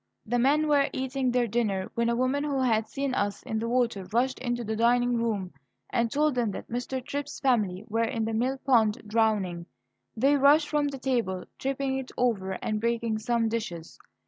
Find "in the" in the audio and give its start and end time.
3.43-3.69, 8.05-8.33